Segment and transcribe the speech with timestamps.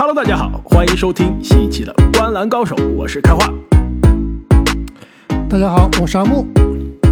[0.00, 3.52] Hello，大家好，欢迎收听新一期的《观澜高手》，我是开花。
[5.50, 6.46] 大家好，我是阿木。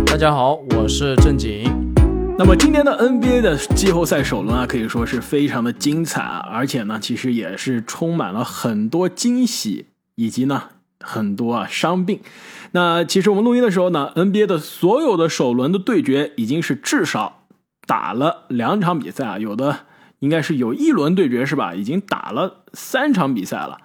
[0.06, 1.64] 大家好，我是正经。
[2.38, 10.62] 那么今年的 NBA 的季后赛首轮啊，可以说是非常的精彩啊，而且呢，其实也是充满了很多惊喜，以及呢
[11.00, 12.20] 很多啊伤病。
[12.70, 17.42] 那其实我们录音的时候呢，NBA 的所有的首轮的对决已经是至少
[17.84, 19.78] 打了两场比赛啊，有的
[20.20, 21.74] 应该是有一轮对决是吧？
[21.74, 23.78] 已经打了三场比赛了。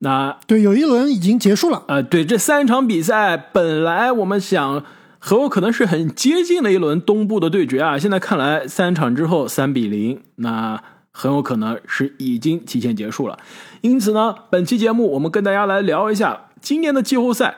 [0.00, 1.84] 那对，有一轮已经结束了。
[1.88, 4.84] 呃，对，这三场比赛本来我们想
[5.18, 13.38] 很有可能是很接近的一轮东部的对决啊，现在看来三场之后三比零，那很有可能是已经提前结束了。
[13.80, 17.56] 因此呢，本期节目我们跟大家来聊一下今年的季后赛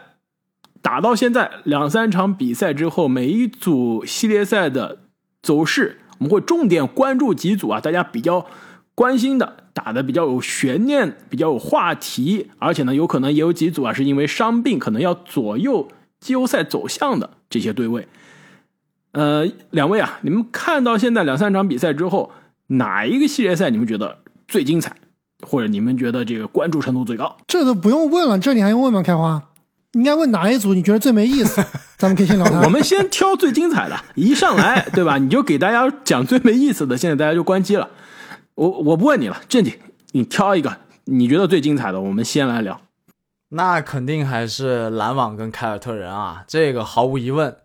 [0.81, 4.99] 打到现在两三场比赛之后，每一组系列赛的
[5.43, 8.47] 走势，我们会重点关注几组啊，大家比较
[8.99, 9.57] 关心的。
[9.73, 15.87] 打的比较有悬念，比较有话题，而且呢，有可能也有几组啊，是因为伤病可能要左右
[16.19, 18.09] 季后赛走向的这些对位。
[19.13, 22.33] 呃，两位啊，你们看到现在两三场比赛之后，
[22.67, 24.19] 哪一个系列赛你们觉得
[24.49, 24.97] 最精彩，
[25.47, 27.37] 或者你们觉得这个关注程度最高？
[27.47, 29.01] 这都不用问了，这你还用问吗？
[29.01, 29.41] 开花，
[29.93, 31.65] 应该问哪一组你觉得最没意思？
[31.97, 32.45] 咱们可以先聊。
[32.67, 35.19] 我们先挑最精彩的，一上来对吧？
[35.19, 37.89] 你就给大家讲最没意思的，现在大家就关机了。
[38.59, 39.73] 我我不问你了，正经，
[40.11, 42.81] 你挑一个你觉得最精彩的，我们先来聊。
[43.51, 47.57] 那肯定还是篮网跟凯尔特人啊，这个毫无疑问。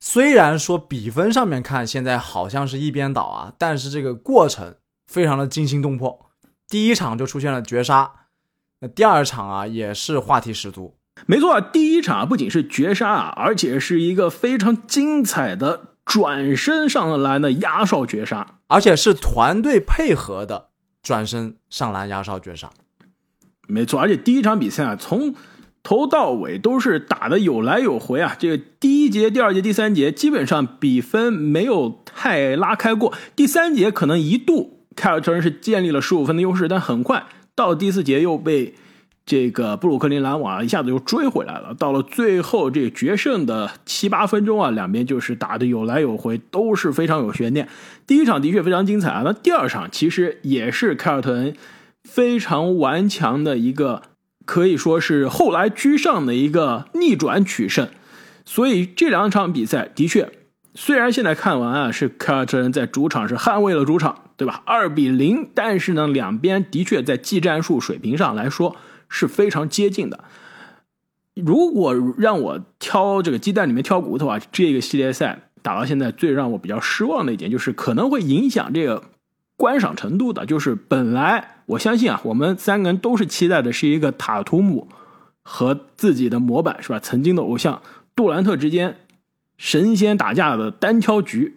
[0.00, 4.74] 虽然说比分上面看现在好像是一边倒啊，但是这个过程
[5.06, 6.26] 非常的惊心动魄。
[6.68, 8.12] 第一场就出现了绝杀，
[8.80, 10.98] 那第二场啊也是话题十足。
[11.24, 15.93] 没错，第一场不仅是绝杀啊，而且是一个非常精彩的。
[16.04, 20.68] 转身上篮的压哨绝杀，而且是团队配合的
[21.02, 22.70] 转身上篮压哨绝杀。
[23.66, 25.34] 没错，而且第一场比赛啊，从
[25.82, 28.36] 头到尾都是打的有来有回啊。
[28.38, 33.12] 这个第一节、第二节、第三节基本上比分没有太拉开过。
[33.34, 38.74] 第三节可能一度凯尔特人是建立了十五分的优势，但很快到第四节又被。
[39.26, 41.74] 这个布鲁克林篮网一下子又追回来了。
[41.78, 47.66] 到了最后这决胜的七八分钟啊，两边就是打的有来有回，都是非常有悬念。
[48.06, 51.56] 第一场的确非常精彩啊，那第二场其实也是凯尔特人
[52.02, 54.02] 非常顽强的一个，
[54.44, 57.88] 可以说是后来居上的一个逆转取胜。
[58.44, 60.30] 所以这两场比赛的确，
[60.74, 64.62] 虽然现在看完啊，是凯尔特人在主场是捍卫了主场，对吧？
[64.66, 68.76] 二比零，但是呢，两边的确在技战术水平上来说。
[69.08, 70.24] 是非常接近的。
[71.34, 79.02] 如果让我挑这个鸡蛋里面挑骨头啊，这个系列赛打到现在最让我比较失望的一点，就是可能会影响这个
[79.56, 80.46] 观赏程度的。
[80.46, 84.86] 就是本来我相信啊，我们三个人都是期待的是一个塔图姆
[85.42, 87.00] 和自己的模板是吧？
[87.00, 87.82] 曾经的偶像
[88.14, 88.98] 杜兰特之间
[89.56, 91.56] 神仙打架的单挑局。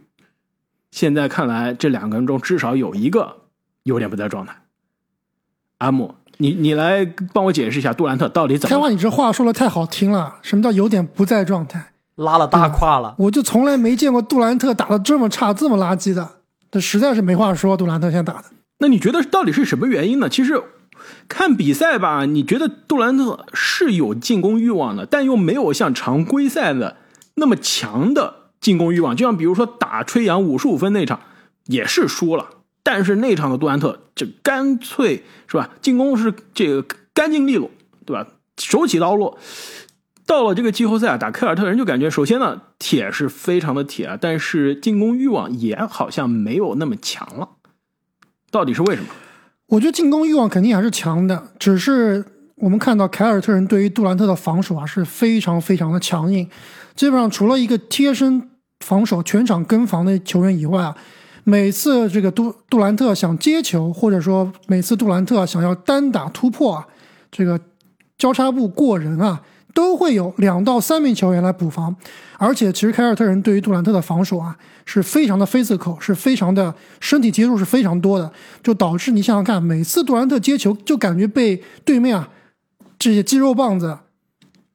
[0.90, 3.41] 现在看来，这两个人中至少有一个
[3.84, 4.63] 有点不在状态。
[5.78, 6.16] 阿木。
[6.38, 8.75] 你你来帮我解释一下杜兰特到底怎么？
[8.75, 10.36] 开花，你这话说的太好听了。
[10.42, 11.94] 什么叫有点不在状态？
[12.16, 13.16] 拉了大胯了。
[13.20, 16.28] 我就从来没见过杜兰特打的这么差、这么垃圾的。
[16.72, 17.78] 这实在是没话说。
[17.78, 18.46] 杜兰特现在打的，
[18.80, 20.28] 那你觉得到底是什么原因呢？
[20.28, 20.62] 其实
[21.28, 26.98] 看比赛吧，你觉得杜兰特是有进攻欲望的，但又没有像常规赛的
[27.36, 29.16] 那么强的进攻欲望。
[29.16, 31.19] 就像比如说打吹杨五十五分那场，
[31.66, 32.48] 也是输了。
[32.90, 36.81] 但是那场的杜兰特就干脆是吧，进攻是这个
[37.14, 37.70] 干净利落，
[38.06, 38.25] 对吧？
[38.58, 39.38] 手起刀落。
[40.25, 47.50] 到了这个季后赛啊打凯尔特人，就感觉首先呢铁是非常的铁啊，但是进攻欲望也好像没有那么强了。
[48.52, 49.09] 到底是为什么？
[49.66, 52.24] 我觉得进攻欲望肯定还是强的，只是
[52.56, 56.50] 我们看到凯尔特人对于杜兰特的防守啊是非常非常的强硬，
[56.95, 58.50] 基本上除了一个贴身
[58.80, 60.95] 防守全场跟防的球员以外啊。
[61.49, 66.85] 每次这个杜杜兰特想接球，或者说每次杜兰特想要单打突破啊，
[67.31, 67.57] 这个
[68.17, 69.41] 交叉步过人啊，
[69.73, 71.95] 都会有两到三名球员来补防。
[72.38, 78.29] 而且，其实凯尔特人对于杜兰特的防守啊，是非常的 physical，是非常的身体接触是非常多的，
[78.61, 82.27] 就导致你想想看，每次杜兰特接球就感觉被对面啊
[82.99, 83.97] 这些肌肉棒子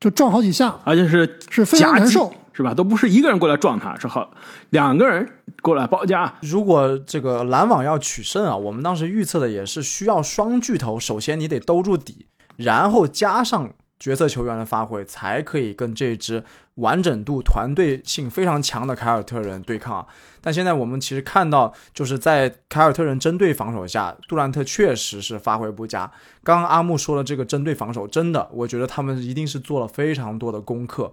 [0.00, 2.32] 就撞好几下，而且是是非常难受。
[2.52, 2.74] 是吧？
[2.74, 4.30] 都不是一个人过来撞他，是好
[4.70, 5.28] 两个人
[5.62, 6.34] 过来包夹。
[6.42, 10.98] 如果这个篮网要取胜啊，我们当时预测的也是需要双巨头。
[10.98, 12.26] 首先你得兜住底，
[12.56, 16.42] 然后加上角色球员的发挥，才可以跟这支
[16.74, 20.06] 完整度、团队性非常强的凯尔特人对抗。
[20.40, 26.10] 但现在我们其实看到，就是在凯尔特人针对防守下，杜兰特确实是发挥不佳。
[26.42, 31.12] 刚刚阿木说的这个针对防守，真的，我觉得他们一定是做了非常多的功课，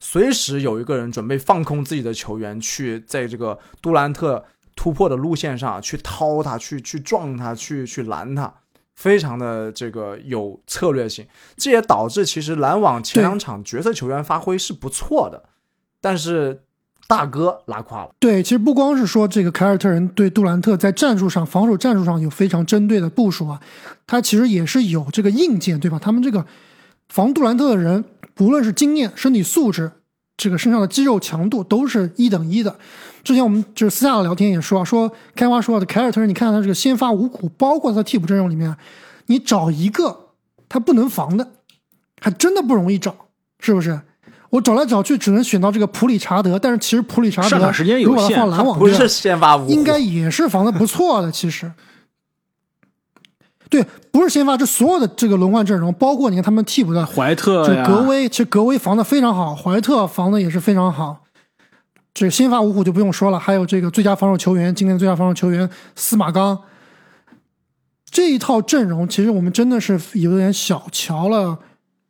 [0.00, 4.44] 随时有一个人准备放空自己的球员，去在这个杜兰特
[4.74, 8.52] 突破的路线上去掏他，去去撞他，去去拦他。
[8.96, 11.26] 非常的这个有策略性，
[11.56, 15.42] 这也导致其实篮网前两场角色球员发挥是不错的，
[16.02, 16.64] 但是
[17.06, 18.10] 大哥拉胯了。
[18.18, 23.58] 对，其实不光是说这个凯尔特人对杜兰特在战术上、防守战术上有非常针对的部署啊，
[24.06, 25.98] 他其实也是有这个硬件，对吧？
[25.98, 26.44] 他们这个
[27.10, 28.02] 防杜兰特的人，
[28.34, 29.90] 不论是经验、身体素质，
[30.36, 32.74] 这个身上的肌肉强度都是一等一的。
[33.22, 38.74] 之前我们就是私下的聊天也说啊，说开花说的凯尔特人，你看他这个先发五虎，包括他替补阵容里面，
[39.26, 40.30] 你找一个
[40.68, 41.46] 他不能防的，
[42.20, 43.14] 还真的不容易找，
[43.58, 44.00] 是不是？
[44.50, 51.30] 我找来找去只能选到这个普里查德，但是其实普里查德时间有限，放篮网不是先发五虎，应该也是防的不错的。
[51.30, 51.70] 其实，
[53.70, 61.24] 对，不是先发，这所有的这个轮换阵容，包括你看他们替补的怀特就格威，其实格威防的非常好，怀特防的也是非常好。
[62.12, 66.60] 这个先发五虎就不用说了，还有这个最佳防守球员，今年最佳防守球员司马刚，
[68.10, 71.60] 这一套阵容其实我们真的是有点小瞧了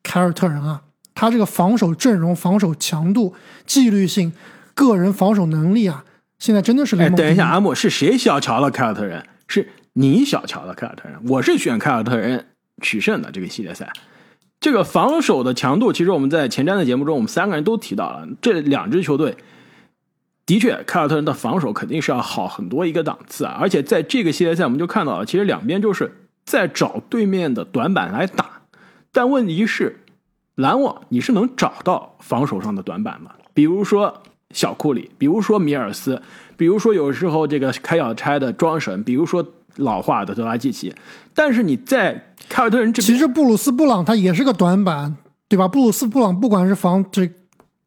[0.02, 0.80] 凯尔特人啊。
[1.14, 3.34] 他这个防守阵容、防守强度、
[3.66, 4.32] 纪律性、
[4.72, 6.02] 个人防守能力啊，
[6.38, 7.18] 现在真的是联盟。
[7.18, 9.22] 等一下，阿莫是谁小瞧了凯尔特人？
[9.46, 11.18] 是你小瞧了凯尔特人？
[11.28, 12.46] 我是选凯尔特人
[12.80, 13.92] 取胜的这个系列赛。
[14.60, 19.36] 这个防守的强度，其实我们在前瞻的节目中，我们三个人都提到了这两支球队。
[20.46, 23.56] 的确，凯尔特人的防守肯定是要好很多一个档次啊！
[23.60, 26.12] 而且在这个系列赛，我们就看到了，其实两边就是
[26.44, 28.62] 在找对面的短板来打。
[29.12, 30.00] 但问题是，
[30.54, 33.32] 篮网你是能找到防守上的短板吗？
[33.54, 36.20] 比如说小库里，比如说米尔斯，
[36.56, 39.44] 比如说有时候这个开小差的庄神，比如说
[39.76, 40.94] 老化的德拉季奇。
[41.34, 45.16] 但是你在凯尔特人这边，其实布鲁斯布朗他也是个短板，
[45.48, 45.66] 对吧？
[45.66, 47.30] 布鲁斯布朗不管是防这。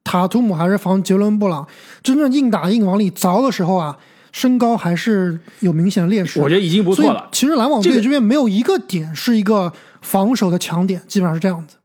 [0.06, 1.65] 塔图姆还是防杰伦布朗，
[2.03, 3.97] 真正硬打硬往里凿的时候啊，
[4.33, 6.41] 身高还是有明显的劣势。
[6.41, 7.30] 我觉得已经不错了。
[7.31, 9.71] 其实篮网队这边没有一个点是一个
[10.01, 11.77] 防守的强点，基本上是这样子。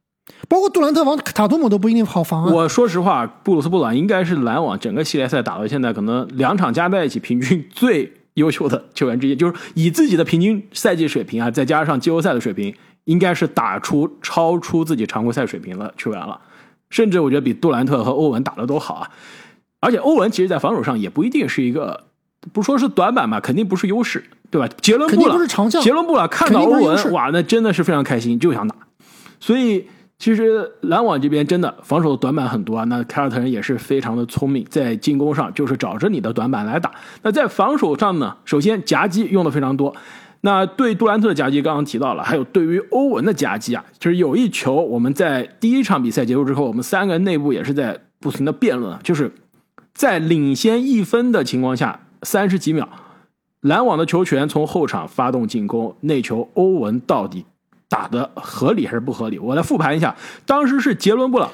[0.48, 2.52] 包括杜兰特防塔图姆都不一定好防啊。
[2.52, 12.74] 我说实话，布鲁斯布朗应该是篮网整个系列赛打到现在可能两场加在一起平均最优秀的球员之一，就是以自己的平均赛季水平啊，再加上季后赛的水平，
[13.04, 16.40] 应该是打出超出自己常规赛水平的球员了。
[16.90, 19.10] 甚至我觉得比杜兰特和欧文打的都好啊，
[19.80, 22.04] 而且欧文其实，在防守上也不一定是一个，
[22.52, 24.66] 不说是短板吧，肯定不是优势，对吧？
[24.80, 28.74] 杰伦布朗，杰伦布朗看到欧文，哇，那真的是非常开心，就想打。
[29.38, 29.86] 所以，
[30.18, 32.84] 其实篮网这边真的防守短板很多啊。
[32.84, 36.90] 那凯尔特人也是非常的聪明，在进攻上就是找着你的短板来打。
[37.22, 39.94] 那在防守上呢，首先夹击用的非常多。
[40.40, 49.32] 那对杜兰特的夹击刚刚提到了，还有对于欧文的夹击啊，就是有一球我们在第一场比赛结束之后，我们三个人内部也是在不停的辩论，就是
[49.92, 52.88] 在领先一分的情况下，三十几秒，
[53.60, 57.44] 篮网的球权从后场发动进攻，那球欧文到底
[57.88, 59.38] 打的合理还是不合理？
[59.38, 60.14] 我来复盘一下，
[60.46, 61.50] 当时是杰伦布朗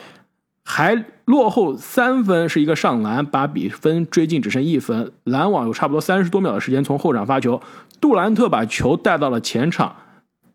[0.65, 7.61] 还落后三分，是一个上篮把比分追进只剩一分，篮网有差不多三十多秒的时间从后场发球。
[8.01, 9.95] 杜兰特把球带到了前场，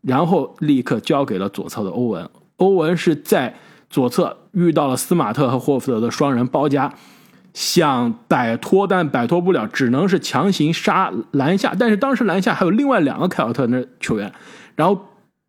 [0.01, 2.29] 然后立刻交给了左侧的欧文。
[2.57, 3.55] 欧文是在
[3.89, 6.93] 左侧遇到了斯马特和霍福德的双人包夹，
[7.53, 11.73] 想摆脱但摆脱不了，只能是强行杀篮下。
[11.79, 14.31] 但是当时篮下还有另外两个凯尔特人的球员，
[14.75, 15.05] 然后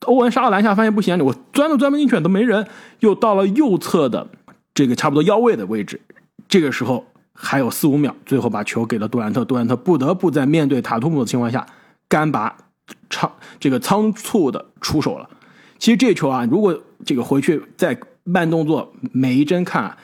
[0.07, 2.67] 欧文杀了篮下，发现不行，我钻都钻不进去，都没人。
[3.01, 4.29] 又到了右侧的
[4.75, 6.01] 这个差不多腰位的位置，
[6.49, 9.45] 这个时候还有四五秒，最后把球给了杜兰特。
[9.45, 11.67] 杜兰特不得不在面对塔图姆的情况下。
[12.09, 12.57] 干拔，
[13.09, 13.31] 仓
[13.61, 15.31] 这个仓促的出手了。
[15.79, 19.97] 其实这球啊，如果这个回去再慢动作每一帧看，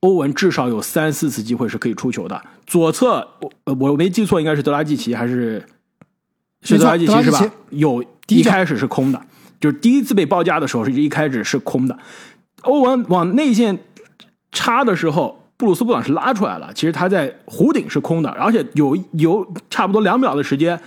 [0.00, 2.42] 欧文至少有三四次机会是可以出球的。
[2.66, 5.64] 左侧我我没记错，应该是德拉季奇还是
[6.62, 7.44] 是德拉季奇是吧？
[7.70, 9.20] 有一开始是空的，
[9.60, 11.98] 就是第一次被包夹的时候是一开始是空的。
[12.62, 13.78] 欧文往内线
[14.50, 16.72] 插的时候，布鲁斯布朗是拉出来了。
[16.74, 20.80] 其实他在弧顶是空的，而且有有差不多两秒的时间。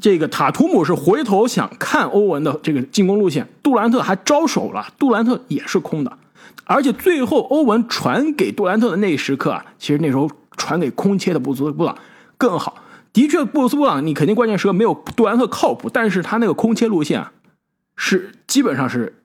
[0.00, 6.18] 这个塔图姆是回头想看欧文的这个进攻路线，杜兰特还招手了，杜兰特也是空的，
[6.64, 11.98] 而且最后欧文传给杜兰特的那一时刻啊，其实那时候传给空切的布鲁斯布朗
[12.38, 12.76] 更好。
[13.12, 17.32] 的确，布鲁斯布朗你肯定关键时刻没有杜兰特靠谱，但是他那个空切路线啊，
[17.96, 19.24] 是基本上是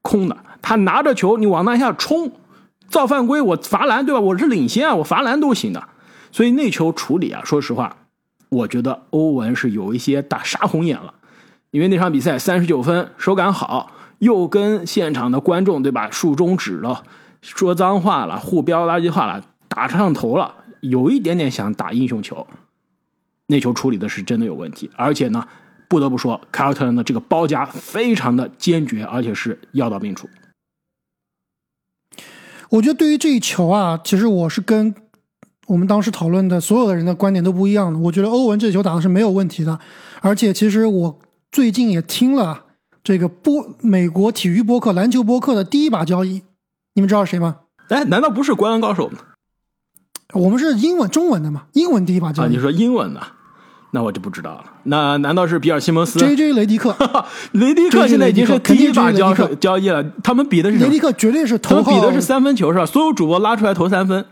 [0.00, 2.32] 空的，他拿着球你往那下冲，
[2.88, 4.20] 造犯规我罚篮对吧？
[4.20, 5.88] 我是领先啊，我罚篮都行的。
[6.32, 7.96] 所以那球处理啊，说实话，
[8.48, 11.12] 我觉得欧文是有一些打杀红眼了，
[11.70, 17.02] 因为那场比赛三十九分，手感好，又跟现场的观众对吧竖中指了，
[17.42, 22.46] 说脏话了，互飙垃圾话了，打上头了，有一点点想打英雄球。
[23.46, 25.46] 那球处理的是真的有问题，而且呢，
[25.88, 30.28] 不得不说，凯尔特人的这个包夹非常的坚决，而且是药到病除。
[32.70, 34.92] 我觉得对于这一球啊，其实我是跟
[35.68, 37.98] 我们当时讨论的所有的人的观点都不一样的。
[38.00, 39.78] 我觉得欧文这球打的是没有问题的，
[40.20, 41.18] 而且其实我
[41.52, 42.64] 最近也听了
[43.04, 46.42] 这个播美国体育播客篮球播客的第一把交易，
[46.94, 47.60] 你们知道谁吗？
[47.88, 49.18] 哎，难道不是灌篮高手吗？
[50.32, 51.68] 我们是英文中文的嘛？
[51.74, 52.46] 英文第一把交易。
[52.46, 53.24] 啊，你说英文的，
[53.92, 54.64] 那我就不知道了。
[54.84, 56.94] 那难道是比尔西蒙斯？J J 雷迪克，
[57.52, 60.04] 雷迪克现在已经是第一把交交易了。
[60.22, 61.76] 他们比的是雷迪克，绝对是投。
[61.76, 62.84] 他们比的是三分球是吧？
[62.84, 64.24] 所有主播拉出来投三分。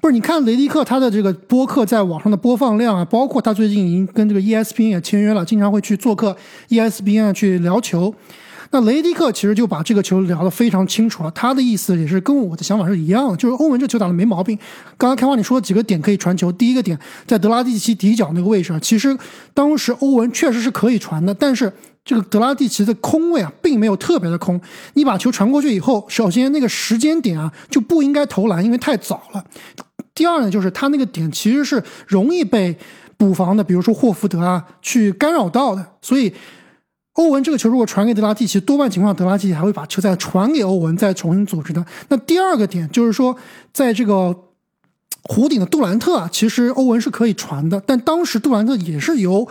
[0.00, 6.36] 不是，你看雷迪克他的这个播客在网上的播放量啊，包括他最近已经跟这个 ESPN 也签约了，经常会去做客
[6.68, 8.14] ESPN 去聊球。
[8.74, 14.58] 那雷迪克其实就把这个球聊得非常清楚了，他的意思也是跟我的想法是一样的，就是欧文这球打的没毛病。
[14.96, 19.14] 刚刚开花你说几个点可以传球，第一个点在德拉蒂奇底角那个位置，其实
[19.52, 21.70] 当时欧文确实是可以传的，但是
[22.02, 24.58] 这个德拉蒂奇的空位啊，并没有特别的空。
[24.94, 29.44] 你把球传过去以后，首先那个时间点啊就不应该投篮，因为太早了。
[30.14, 32.74] 第二呢，就是他那个点其实是容易被
[33.18, 36.32] 补防的，比如说霍福德啊去干扰到的，所以。
[37.14, 41.84] 欧文这个球如果传给德拉蒂奇，多半情况德拉蒂奇还会把球再传给欧文，再重新组织的。
[42.08, 43.36] 那第二个点就是说，
[43.72, 44.34] 在这个
[45.24, 49.46] 弧顶的杜兰特啊，其实欧文是可以传的，但当时杜兰特也是由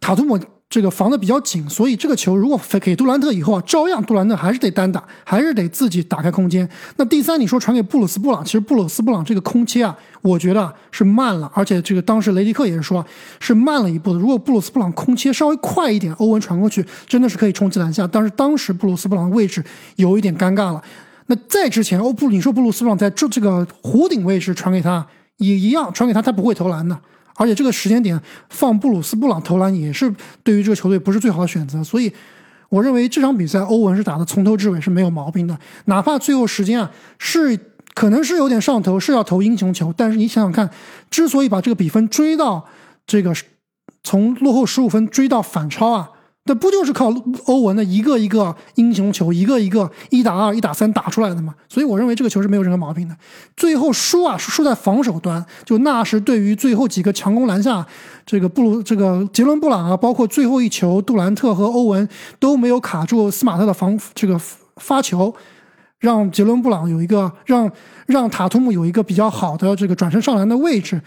[0.00, 0.38] 塔图姆。
[0.74, 6.68] 这个防的比较紧，所以这个球如果给杜兰特以后啊，照样杜兰特还是得单打，还是得自己打开空间。
[6.96, 13.06] 那第三，你说传给布鲁斯布朗，其实布鲁斯布朗这个空切啊，我觉得是慢了，而且这个当时雷迪克也是说，
[13.38, 14.18] 是慢了一步的。
[14.18, 18.04] 如果布鲁斯布朗空切稍微快一点，欧文传过去真的是可以冲击篮下。
[18.08, 19.64] 但是当时布鲁斯布朗的位置
[19.94, 20.82] 有一点尴尬了。
[21.26, 26.98] 那在之前，欧布你说布鲁斯布朗在这这个弧顶位置传给他也一样，传给他他不会投篮的。
[27.36, 30.12] 而且这个时间点放布鲁斯布朗投篮也是
[30.42, 32.12] 对于这个球队不是最好的选择，所以
[32.68, 37.58] 我认为这场比赛欧文是打的从头至尾是没有毛病的，哪怕最后时间啊是
[37.94, 40.70] 可能是有点上头，是要投英雄球，但是你想想看，
[41.10, 42.64] 之所以把这个比分追到
[43.06, 43.34] 这个
[44.02, 46.10] 从落后十五分追到反超啊。
[46.46, 47.10] 那不就是靠
[47.46, 51.54] 欧文的一个一个英雄球，一个一个一打二、一打三打出来的吗？
[51.70, 53.16] 所以我认为这个球是没有任何毛病的。
[53.56, 55.42] 最后输啊，是输在防守端。
[55.64, 57.86] 就纳什对于最后几个强攻篮下，
[58.26, 62.06] 这个布鲁、这个杰伦布朗啊，包括最后一球杜兰特和欧文
[62.38, 64.38] 都没有卡住斯马特的防这个
[64.76, 65.34] 发球，
[65.98, 67.72] 让杰伦布朗有一个让
[68.04, 71.00] 让塔图姆有一个比较好的这个转身上篮的位置。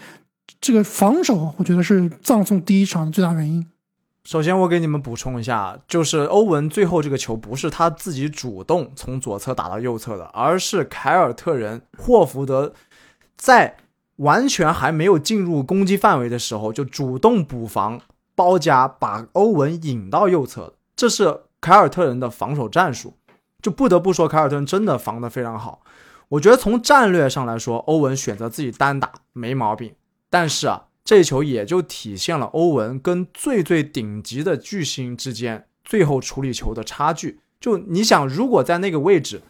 [0.60, 3.64] 这个防守，我觉得是葬送第一场的最大原因。
[4.28, 12.74] 首先，我给你们补充一下，就是欧文最后这个球不是他自己主动从左侧打到右侧的，而是凯尔特人霍福德
[13.38, 13.78] 在
[14.16, 17.98] 完全还没有进入攻击范围的时候就主动补防
[18.34, 20.74] 包夹，把欧文引到右侧。
[20.94, 23.14] 这是凯尔特人的防守战术，
[23.62, 25.80] 就不得不说凯尔特人真的防得非常好。
[26.28, 29.94] 我觉得从战略上来说，欧文选择自己单打没毛病，
[30.28, 30.87] 但是啊。
[31.08, 37.40] 这球也就体现了欧文跟最最顶级的巨星之间最后处理球的差距。
[37.58, 39.40] 就你想，如果在那个位置，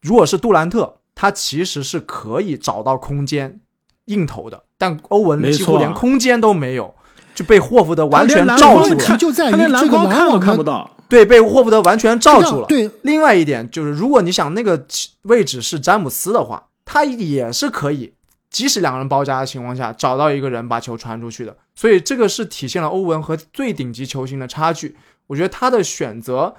[0.00, 3.60] 如果是杜兰特，他其实是可以找到空间
[4.06, 6.94] 硬投的，但欧文几乎连空间都没有，
[7.34, 9.04] 就被霍福德完全罩住了。
[9.04, 10.90] 他就在于这个看都看不到。
[11.06, 12.66] 对，被霍福德完全罩住了。
[12.66, 14.86] 对，另外一点就是，如果你想那个
[15.24, 18.14] 位置是詹姆斯的话，他也是可以。
[18.50, 24.96] 即使两个人包夹的情况下，找到一个人把球传出去的，所以这个是体现了欧文和最顶级球星的差距。
[25.26, 26.54] 我觉得他的选择，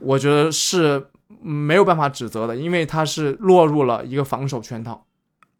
[0.00, 1.06] 我觉得是
[1.42, 5.04] 没有办法指责的，因为他是落入了一个防守圈套。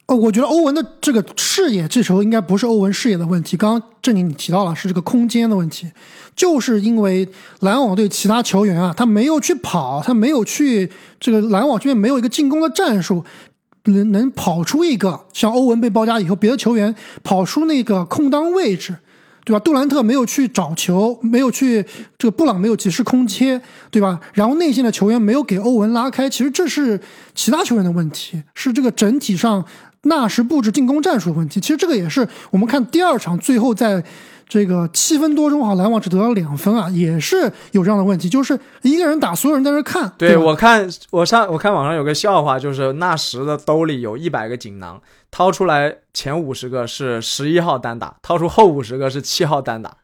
[0.07, 3.57] 哦，我觉得欧文的这个视野，这时候应该不是欧文视野的问题。
[3.57, 5.91] 刚刚郑宁你提到了是这个空间的问题，
[6.37, 7.29] 就是因为
[7.61, 13.25] 篮网队其他球员啊，他没有去跑，他没有去这个篮网这边没有一个进攻的战术。
[13.87, 18.95] 能能跑出一个像欧文被包夹以后，别的球员跑出那个空当位置，
[19.45, 19.61] 对吧？
[19.61, 21.85] 杜兰特没有去找球，没有去
[22.19, 24.21] 这个布朗没有及时空切，对吧？
[24.35, 27.01] 然后内线的球员没有给欧文拉开，其实这是
[27.35, 29.65] 其他球员的问题，是这个整体上
[30.03, 31.61] 纳什布置进攻战术的问题。
[31.61, 34.03] 其实这个也是我们看第二场最后在
[34.49, 40.13] 这个七分多钟哈，篮网只得了两分啊，也是有这样的问题，就是一个人打，所有人在那看。
[40.17, 49.97] 对对，我看我上我看网上有个笑话，就是纳什的兜里有一百个锦囊，掏出来前五十个是十一号单打，掏出后五十个是七号单打。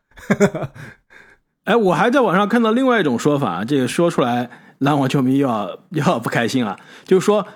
[1.64, 7.46] 哎，我还在网上看到另外一种说法，这个说出来篮网球迷又要又要不开心了，就是说，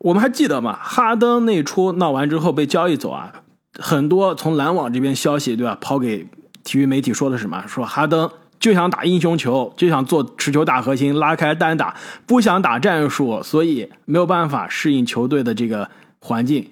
[0.00, 0.78] 我们还记得吗？
[0.82, 3.32] 哈登那出闹完之后被交易走啊，
[3.78, 6.26] 很多从篮网这边消息对吧，抛给
[6.64, 7.64] 体育媒体说的什么？
[7.66, 16.70] 说哈登就想打英雄球，就想做持球大核心，拉开单打，不想打战术，所以没有办法适应球队的这个环境，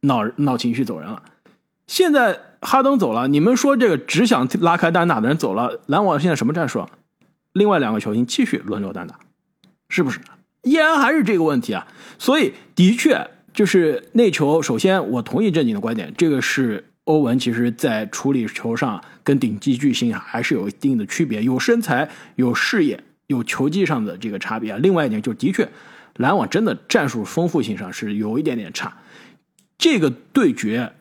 [0.00, 1.22] 闹闹情绪走人了。
[1.86, 2.40] 现在。
[2.62, 6.84] 哈登走了，你们说这个只想拉开单打的人走了，篮网现在什么战术？
[7.52, 9.20] 另外两个球星继续轮流单打，
[9.88, 10.18] 是不是？
[10.62, 11.86] 依然还是这个问题啊。
[12.18, 24.76] 所以的确就是内球，首先我同意正经的观点，这个是欧文其实在处理球上跟顶级巨星还是有一定的区别，有身材、有视野、有球技上的这个差别。
[24.76, 25.66] 另外一点就的确，
[26.16, 28.98] 篮网真的战术丰富性上是有一点点差，
[29.78, 30.92] 这个对决。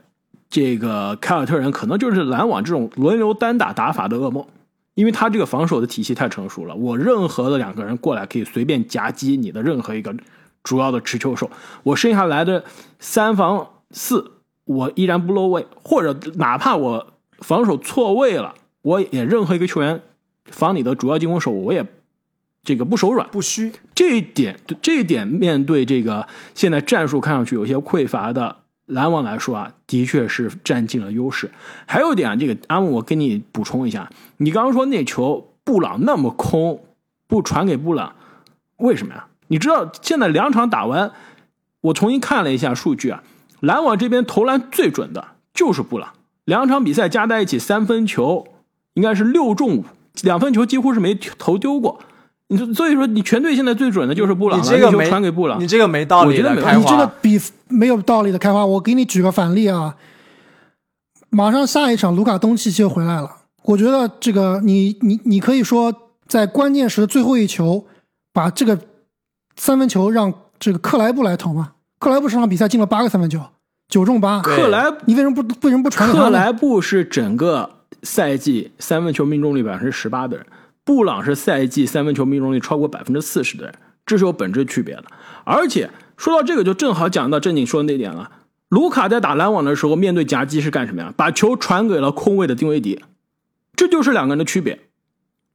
[0.47, 4.47] 这个凯尔特人可能就是篮网这种轮流单打打法的噩梦，
[4.93, 6.73] 因为他这个防守的体系太成熟了。
[6.73, 10.15] 我任何的两个人过来可以随便夹击你的任何一个
[10.65, 11.49] 主要的持球手，
[11.83, 12.65] 我剩下来的
[12.99, 14.33] 三防四
[14.65, 20.01] 我依然不落位，或者哪怕我防守错位了，我也任何一个球员
[20.45, 21.85] 防你的主要进攻手，我也
[22.63, 23.71] 这个不手软不虚。
[23.93, 28.57] 这一点，这一点面对这个现在战术看上去有些匮乏的。
[28.87, 31.49] 篮网来说啊，的确是占尽了优势。
[31.87, 34.07] 还有一点啊，这个阿姆，我跟你补充一下，
[34.37, 36.83] 你刚刚说那球布朗那么空，
[37.25, 38.15] 不传给布朗，
[38.77, 39.25] 为什么呀？
[39.47, 41.11] 你知道现在两场打完，
[41.81, 43.23] 我重新看了一下数据啊，
[43.59, 45.23] 篮网这边投篮最准的
[45.53, 46.13] 就是布朗，
[46.45, 48.47] 两场比赛加在一起三分球
[48.95, 49.85] 应该是六中五，
[50.23, 51.99] 两分球几乎是没投丢过。
[52.47, 58.63] 你所以说，你全队现在最准的就是布朗，你这个没传给布朗，你这个没道理的开花，你这个比没有道理的开花。
[58.63, 59.95] 我给你举个反例啊，
[61.31, 63.29] 马上下一场卢卡东契奇又回来了，
[63.63, 65.91] 我觉得这个你你你可以说
[66.27, 67.87] 在关键时的最后一球
[68.31, 68.79] 把这个
[69.55, 71.73] 三分球让这个克莱布来投吗？
[71.99, 73.41] 克莱布这场比赛进了八个三分球，
[73.87, 74.41] 九中八。
[74.41, 77.69] 克莱，你为什么不为什么不传给克莱布是整个
[78.03, 80.45] 赛季三分球命中率百分之十八的人。
[80.83, 83.73] 布朗是赛季三分球命中率超过百分之四十的人，
[84.05, 85.05] 这是有本质区别的。
[85.43, 88.29] 而且说到这个，就正好讲到正经说的那点了。
[88.69, 91.13] 卢卡在打篮网的时候，面对夹击是干什么呀？
[91.17, 93.03] 把球传给了空位的丁威迪，
[93.75, 94.79] 这就是两个人的区别。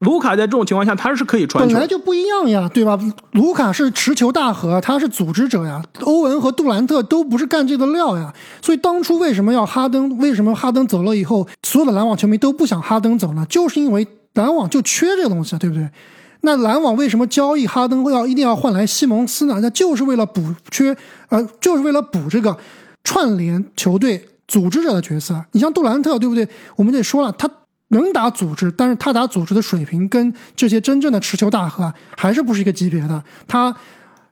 [0.00, 2.98] 卢卡在这种情况下，他是可以传球，本来就不一样呀，对吧？
[3.32, 5.82] 卢卡是持球大核，他是组织者呀。
[6.00, 8.34] 欧文和杜兰特都不是干这个料呀。
[8.60, 10.18] 所以当初为什么要哈登？
[10.18, 13.46] 为什么哈登走了以后，所有的篮网球迷都不想哈登走呢？
[13.48, 14.06] 就是因为。
[14.34, 15.90] 篮网就缺这个东西，对不对？
[16.42, 19.58] 那篮网为什么交易哈登要一定要换来西蒙斯呢？
[19.60, 20.96] 那就是为了补缺，
[21.30, 22.56] 呃，就是为了补这个
[23.02, 25.44] 串联球队组织者的角色。
[25.50, 26.48] 你像杜兰特，对不对？
[26.76, 27.50] 我们得说了，他
[27.90, 33.22] 能打组织，但是他打组织的水平跟这些真正的持球大核还是不是一个级别的。
[33.46, 33.76] 他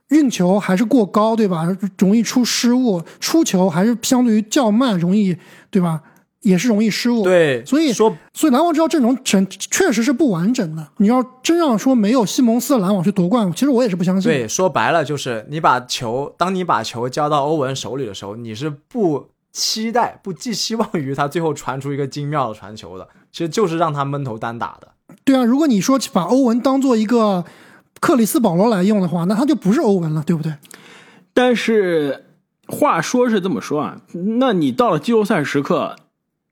[0.09, 1.67] 运球还是过高，对吧？
[1.97, 5.37] 容易出失误，出球还是相对于较慢，容易，
[5.69, 6.01] 对吧？
[6.41, 10.87] 也是容易失误，对，所以说，所以篮网这套阵容确确实是不完整的。
[10.95, 14.31] 你要真让说没有西蒙斯的篮网去夺冠，其实我也是不相信。
[14.31, 24.89] 对，说白了就是你把球，当你把球交到欧文手里的时候，你是不期待、不寄希望于他最后传出一个精妙的传球的，其实就是让他闷头单打的。
[25.23, 27.43] 对啊，如果你说把欧文当做一个
[27.99, 30.53] 克里斯保罗来用的话，那他就不是欧文了，对不对？
[31.33, 32.25] 但是
[32.67, 34.01] 话说是这么说啊，
[34.37, 35.95] 那你到了季后赛时刻。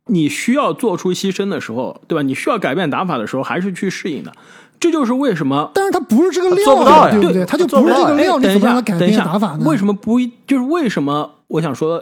[0.09, 2.21] 你需要做出牺牲的时候，对吧？
[2.21, 4.31] 你需要改变打法的时候，还是去适应的。
[4.79, 5.69] 这就是为什么。
[5.73, 7.45] 但是他不是这个料，做不到呀，对不对？
[7.45, 9.65] 他就不是这个料，你怎么让他改变打法呢？
[9.65, 10.17] 为什么不？
[10.47, 11.29] 就是为什么？
[11.47, 12.01] 我想说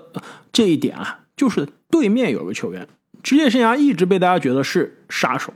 [0.55, 2.87] 这一点啊，就是对面有个球员，
[3.21, 5.53] 职业生涯一直被大家觉得是杀手，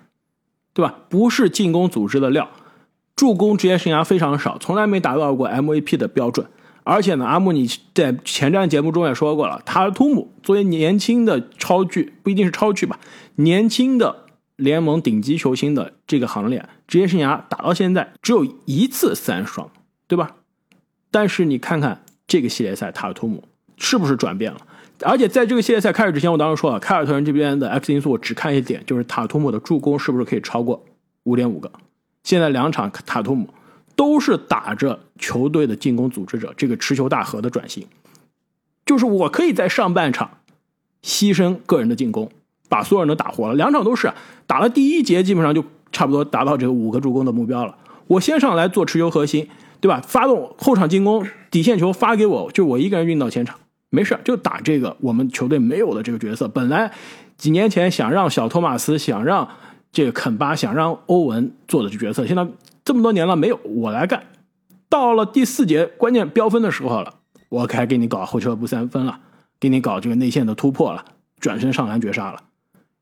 [0.74, 0.94] 对吧？
[1.08, 2.52] 不是进攻组织的料，
[3.16, 6.46] 助攻职业生涯非常少，从来没达到过 MVP 的标准。
[6.84, 13.00] 而且呢，阿木你在前瞻节目中也说过了，塔尔图姆作为年轻的超巨，不一定是超巨吧，
[13.36, 14.26] 年轻的
[14.58, 19.72] 联盟顶级球星的这个行列，职业生涯打到现在只有一次三双，
[20.10, 20.36] 对吧？
[21.10, 23.46] 但是你看看这个系列赛，塔尔图姆
[23.78, 24.60] 是不是转变了？
[25.02, 30.84] 而且在这个系列赛开始之前，我当时说了，凯尔特人这边的 X 因素，我只看一点，就是塔图姆的助攻是不是可以超过
[31.24, 31.72] 五点五个？
[32.24, 33.48] 现在两场塔图姆。
[33.96, 37.86] 都是打着球队的进攻组织者这个持球大核的转型，
[38.86, 40.38] 就是我可以在上半场
[41.04, 42.32] 牺牲个人的进攻，
[42.70, 43.56] 把所有人都打活了。
[43.56, 44.14] 两场都是
[44.48, 47.76] 打了第一节，基本上就差不多达到这个五个助攻的目标了。
[48.08, 49.50] 我先上来做持球核心，
[49.82, 50.00] 对吧？
[50.00, 53.60] 发动后场进攻，底线球发给我，就我一个人运到前场，
[53.90, 56.48] 没事就打这个我们球队没有的这个角色。
[56.48, 56.92] 本来
[57.38, 59.50] 几年前想让小托马斯，想让
[59.92, 62.48] 这个肯巴，想让欧文做的这角色，现在
[62.86, 64.24] 这么多年了没有，我来干。
[64.90, 67.16] 到了第四节关键飙分的时候了，
[67.50, 69.20] 我开给你搞后撤步三分了，
[69.60, 71.06] 给你搞这个内线的突破了，
[71.40, 72.42] 转身上篮绝杀了。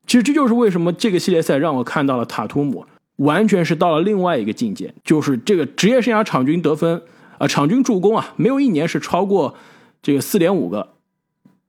[0.05, 2.85] 其实这就是为什么这个系列赛让我看到了塔图姆
[3.17, 7.01] 完全是到了另外一个境界，就是这个职业生涯场均得分
[7.37, 9.55] 啊，场均助攻啊，没有一年是超过
[10.01, 10.89] 这个四点五个，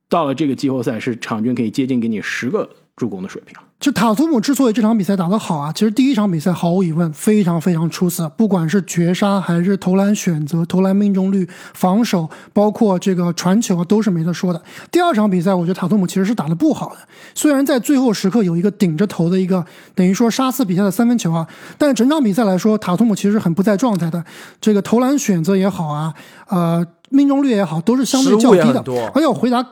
[0.09, 3.57] 到了这个季后赛是场均可以接近给你十个助攻的水平。
[3.81, 14.61] 就塔图姆之所以这场比赛打得好啊，其实第一场比赛毫无疑问非常非常出色，不管是绝杀还是投篮选择、投篮命中率、防守，包括这个传球都是没得说的。
[14.91, 16.97] 第二场比赛，我觉得塔图姆其实是打得不好的，
[17.37, 19.65] 虽然在最后时刻有一个顶着头的一个
[19.95, 21.47] 等于说杀死比赛的三分球啊，
[21.79, 24.25] 但整场比赛来说，塔图姆其实很不在状态的。
[24.61, 26.13] 这个投篮选择也好啊，
[26.49, 28.83] 呃，命中率也好，都是相对较低的。
[29.15, 29.67] 而且我回答。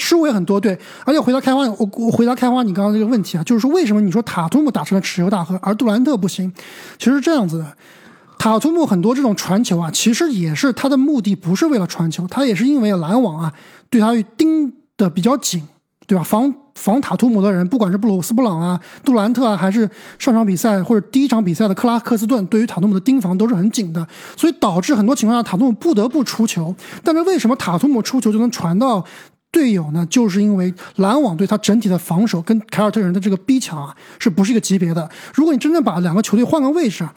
[0.00, 6.52] 失误也很多，对，而且回答开花，我我回答开花，你刚刚这个问题啊，就是说为什么你说塔图姆打成了持球大亨，而杜兰特不行？
[7.00, 7.66] 其实是这样子的，
[8.38, 13.52] 塔图姆很多这种传球啊，其实也是他的目的不是为了传球，他也是因为篮网啊
[13.90, 15.66] 对他盯的比较紧，
[16.06, 16.22] 对吧？
[16.22, 19.88] 防防塔图姆的人，不管是布鲁斯布朗啊、杜兰特啊，还是
[20.18, 26.74] 上场比赛或者第一场比赛的克拉克斯顿，对于塔图姆的盯防都是很紧的，所以导致很多情况下塔图姆不得不出球。
[27.02, 29.04] 但是为什么塔图姆出球就能传到？
[29.50, 35.08] 队友呢，就是因为篮网对他整体的防守跟凯尔特人的这个逼抢啊，是不是一个级别的？
[35.32, 37.14] 如果你真正把两个球队换个位置啊，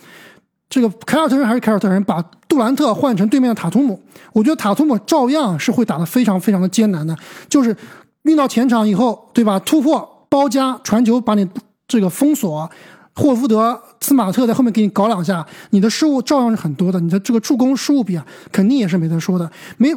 [0.70, 7.14] 这个凯尔特人还是凯尔特人，把杜兰特换成对面的塔图姆，我觉得塔图姆照样是会打得非常非常的艰难的。
[7.50, 7.76] 就是
[8.24, 9.60] 运到前场以后，对吧？
[9.60, 11.48] 突破包夹传球，把你
[11.88, 12.70] 这个封锁。
[13.14, 16.98] 霍福德、斯马特在后面给你搞两下，你的失误照样是很多的。
[17.02, 19.52] 你的这个助攻失误比啊，肯定也是没得说的。
[19.78, 19.90] 没。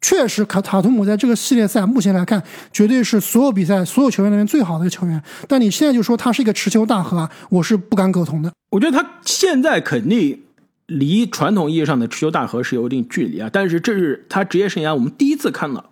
[0.00, 5.20] 确实，卡塔图姆在这个系列赛目前来看，绝对是所有比赛所有球员里面最好的球员。
[5.48, 8.52] 但你现在就说他是一个持球大核，我是不敢苟同的。
[8.70, 10.40] 我觉得他现在肯定
[10.86, 13.50] 离传统意义上的持球大核是有一定距离啊。
[13.52, 15.84] 但是这是他职业生涯我们第一次看到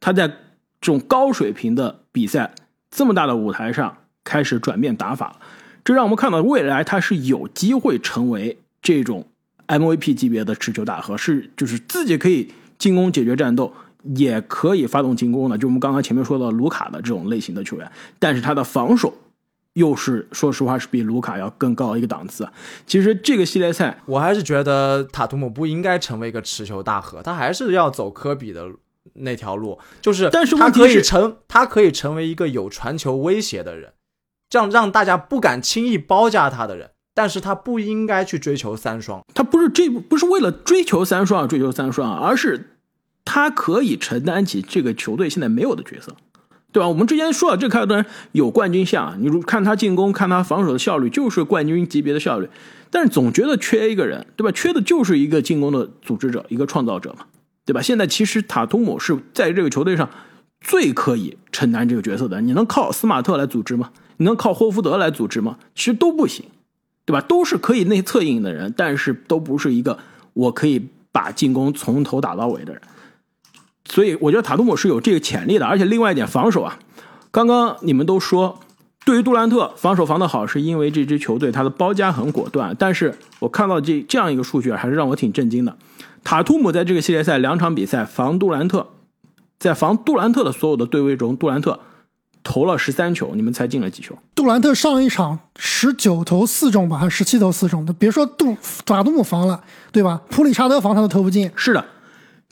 [0.00, 0.30] 他在
[0.80, 2.54] 这种高水平的比赛
[2.90, 5.36] 这么大的舞台上开始转变打法，
[5.84, 9.26] 这让我们看到未来他是有机会成为这种
[9.66, 12.52] MVP 级别的持球大核，是就是自己可以。
[12.80, 13.70] 进攻解决战斗
[14.14, 19.12] 也可以发动进攻的，就我们刚刚前面说到卢卡的这种类型的球员，但是他的防守
[19.74, 22.48] 又是说实话是比卢卡要更高一个档次。
[22.86, 28.66] 其实这个系列赛，我还是觉得塔图姆不应该成为一个持球大核，他还是要走科比的
[29.20, 33.92] 那条路，就是，但是他可以成，他可以成为一个有传球威胁的人，
[34.48, 36.90] 这样让大家不敢轻易包夹他的人。
[37.12, 42.78] 但是他不应该去追求三双，他不是这不是为了追求三双而追求三双，而是
[43.24, 46.14] 他可以承担起这个球队现在没有的角色，
[46.72, 46.88] 对吧？
[46.88, 52.48] 我们之前说了，这凯尔特人有冠军相，你如看他进攻，看他防守的效率，就是冠军级别的效率，
[52.90, 54.52] 但是总觉得缺一个人，对吧？
[54.52, 57.26] 缺的就是一个进攻的组织者，一个创造者嘛，
[57.70, 57.80] 对吧？
[57.80, 60.10] 现在其实塔图姆是在这个球队上
[60.60, 63.90] 最可以承担这个角色的，你能靠斯马特来组织吗？
[64.16, 65.56] 你能靠霍福德来组织吗？
[65.74, 66.44] 其实都不行。
[67.06, 67.20] 对吧？
[67.22, 69.98] 都是可以内策应的人，但是都不是一个
[70.32, 72.80] 我可以把进攻从头打到尾的人。
[73.84, 75.66] 所以我觉得塔图姆是有这个潜力的。
[75.66, 76.78] 而且另外一点，防守啊，
[77.32, 78.60] 刚刚你们都说，
[79.04, 82.74] 对于杜兰特防守防得好，是因为这支球队他的包夹很果断。
[82.78, 85.76] 但是我看到这这样一个数据，还是让我挺震惊的。
[86.22, 88.88] 塔图姆在这个系列赛两场比赛防杜兰特，
[89.58, 91.80] 在防杜兰特的所有的对位中，杜兰特。
[92.42, 94.16] 投了十三球，你们猜进了几球？
[94.34, 97.84] 杜兰特上一场十九投四中吧，还是十七投四中？
[97.98, 100.22] 别说杜塔图姆防了，对吧？
[100.30, 101.50] 普里查德防他都投不进。
[101.54, 101.84] 是的，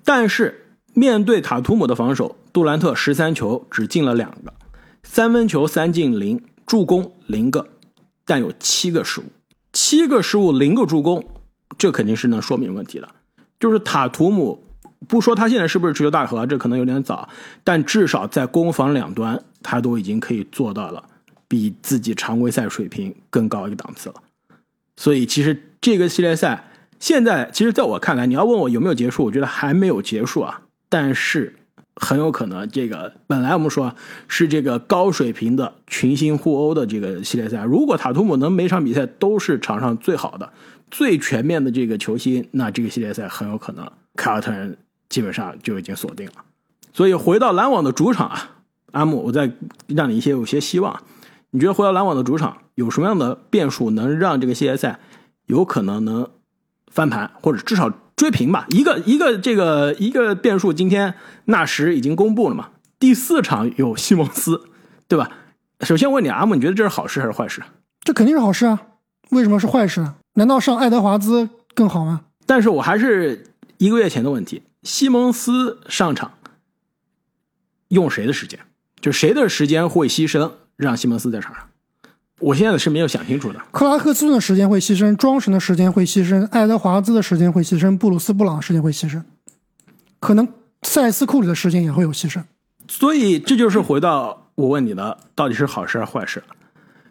[0.04, 4.52] 但是面对塔图姆的防守，杜兰特十三球只进了两个，
[5.10, 7.66] 三分球三进零，助攻零个，
[8.26, 9.24] 但有七个失误，
[9.72, 11.26] 七个失误零个助攻，
[11.76, 13.08] 这肯定是能说明问题的，
[13.58, 14.62] 就是塔图姆。
[15.08, 17.28] 不说他现在是不是持球大核，这可能有点早，
[17.64, 21.02] 但至少在攻防两端，他都已经可以做到了
[21.48, 24.16] 比自己常规赛水平更高一个档次了。
[24.96, 30.62] 所以，其实这个系列赛现在，其实在我看来，你要问我有没有结束，我觉得还没有结束啊。
[30.88, 31.57] 但是
[32.00, 33.94] 很有可能，这个本来我们说
[34.26, 40.52] 是这个高水平的群星互殴的这个系列赛，如果塔图姆能每场比赛都是场上最好的、
[40.90, 44.76] 最全面的这个球星，那这个系列赛很有可能凯尔特人。
[45.08, 46.32] 基本上就已经锁定了，
[46.92, 48.50] 所以回到篮网的主场啊，
[48.92, 49.50] 阿木，我再
[49.86, 51.02] 让你一些有些希望。
[51.48, 55.00] 你觉得回到篮网的主场有什么样的变数能让这个系列赛
[55.46, 56.28] 有可能能
[56.92, 58.66] 翻盘，或者至少追平吧？
[58.70, 61.14] 一个一个这个一个变数，今天
[61.46, 62.70] 纳什已经公布了嘛？
[62.98, 64.68] 第四场有西蒙斯，
[65.06, 65.30] 对吧？
[65.82, 67.62] 首先问你，阿木，你觉得这是好事还是坏事？
[68.00, 68.82] 这肯定是好事啊！
[69.30, 70.16] 为什么是坏事呢？
[70.34, 72.22] 难道上爱德华兹更好吗？
[72.44, 76.32] 但是我还是一个月前的问题，西蒙斯上场
[77.88, 78.58] 用谁的时间？
[79.00, 81.68] 就谁的时间会牺牲，让西蒙斯在场上？
[82.38, 83.60] 我现在是没有想清楚的。
[83.72, 89.22] 克拉克斯顿的时间会牺牲，庄神的时间会牺牲，爱德华兹的时间会牺牲，布鲁斯布朗的时间会牺牲，
[90.20, 90.46] 可能
[90.82, 92.42] 塞斯库里的时间也会有牺牲。
[92.86, 96.42] 所以这就是回到我问你的，到底是好事还是坏事？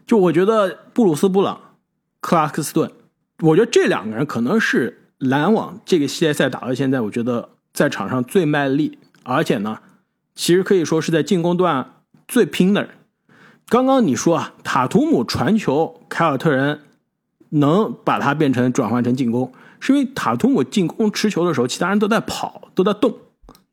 [0.05, 1.59] 就我觉得布鲁斯布朗、
[2.21, 2.89] 克拉克斯顿，
[3.43, 9.79] 我觉得这两个人可能是篮网这个系列赛打到现在，我觉得在场上最卖力，而且呢，
[10.33, 11.93] 其实可以说是在进攻段
[12.27, 12.91] 最拼的人。
[13.69, 16.79] 刚刚你说啊，塔图姆传球，凯尔特人
[17.49, 19.51] 能把它变成转换成进攻，
[19.81, 23.13] 是因为塔图姆进攻持球的时候，其他人都在跑，都在动，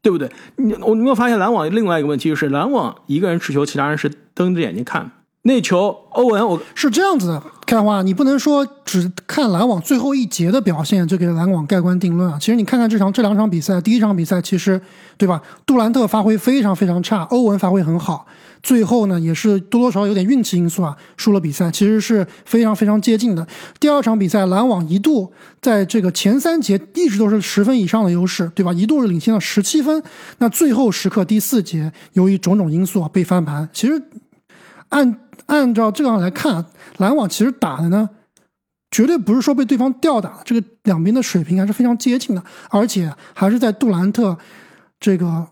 [0.03, 0.29] 对不对？
[0.57, 5.13] 你我有没有发现篮网另外一个问题就是，篮网一个人持球，其他人是瞪着眼睛看。
[5.47, 12.39] 那球，欧文，我是这样子的，开花，你不能说只看篮网最后一节的表现就给篮网盖棺定论啊。
[12.41, 14.81] 其实你看看这场这两场比赛，第一场比赛其实
[15.19, 15.43] 对吧？
[15.67, 18.25] 杜兰特发挥非常非常差，欧文发挥很好，
[18.63, 23.47] 最后呢也是多多少少有点运气因素啊，输了比赛，其实是非常非常接近的。
[23.79, 25.31] 第二场比赛，篮网一度
[25.61, 28.73] 在这个前三节一直都是十分以上的优势，对吧？
[28.73, 30.03] 一度是领先了十七分，
[30.39, 34.03] 那最后时刻第四节由于种种因素啊被翻盘，其实
[34.90, 35.20] 按。
[35.47, 36.64] 按照这样来看，
[36.97, 38.09] 篮网其实打的呢，
[38.90, 44.38] 绝对不是说被对方吊打，这个两边的水平还是非常接近的，而且还是在杜兰特
[44.99, 45.47] 这个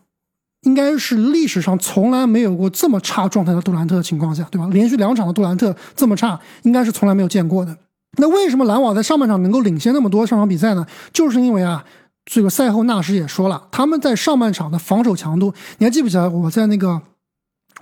[0.62, 4.66] 应该是历史上从来没有过这么差状态的杜兰特的情况下，对吧？
[4.72, 7.76] 连续两场的杜兰特这么差，应该是从来没有见过的。
[8.16, 10.86] 那为什么篮网在上半场能够领先那么多上场比赛呢？
[11.12, 11.84] 就是因为啊，
[12.24, 17.02] 这个赛后纳什也说了，他们在上半场的防守强度，你还记不记得我在那个？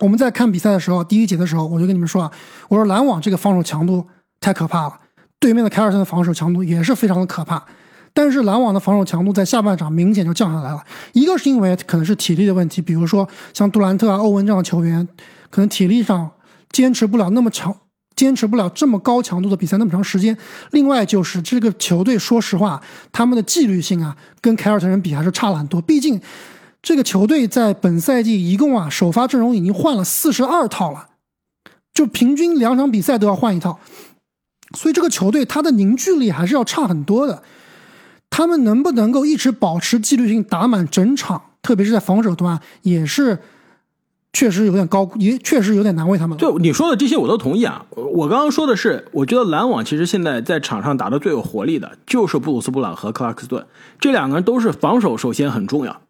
[0.01, 2.31] 我们在看比赛的时候，第一节的时候，我就跟你们说啊，
[2.67, 4.03] 我说篮网这个防守强度
[4.39, 4.97] 太可怕了，
[5.39, 7.63] 对面的凯尔特人的防守强度也是非常的可怕。
[8.13, 10.83] 但是篮网的防守强度在下半场明显就降下来了，
[11.13, 15.07] 一个是因为可能是体力的问题，比如说像杜兰特啊、欧文这样的球员，
[15.51, 16.31] 可能体力上
[16.71, 17.73] 坚持不了那么长，
[18.15, 20.35] 坚持不了这么高强度的比赛那么长时间。
[20.71, 26.19] 另外就是这个球队，说实话，他们的纪律性啊，跟凯尔特人比还是差了很多，毕竟。
[26.81, 31.09] 这个球队在本赛季一共啊首发阵容已经换了四十二套了，
[31.93, 33.79] 就平均两场比赛都要换一套，
[34.75, 37.43] 所以这个球队它的凝聚力还是要差很多的。
[38.31, 43.39] 他们能不能够一直保持纪律性打满整场，特别是在防守端，也是
[44.31, 46.39] 确实有点高，也确实有点难为他们了。
[46.39, 47.85] 对你说的这些我都同意啊。
[47.91, 53.67] 我刚刚说的是，我觉得篮网其实现在在场上打的最有活力的就是布鲁斯布朗和克拉克斯顿，
[53.99, 56.01] 这两个人都是防守首先很重要。